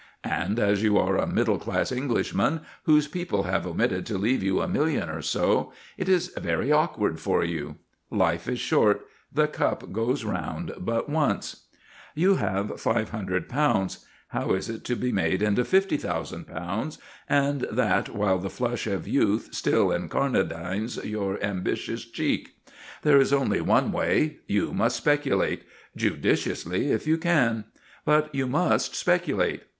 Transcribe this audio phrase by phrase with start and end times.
[0.25, 4.59] And as you are a middle class Englishman whose people have omitted to leave you
[4.59, 7.75] a million or so, it is very awkward for you.
[8.09, 11.65] Life is short; the cup goes round but once.
[12.15, 14.05] You have £500.
[14.29, 16.97] How is it to be made into £50,000,
[17.29, 22.55] and that while the flush of youth still incarnadines your ambitious cheek?
[23.03, 25.63] There is only one way: you must speculate
[25.95, 27.65] judiciously, if you can;
[28.03, 29.61] but you must speculate.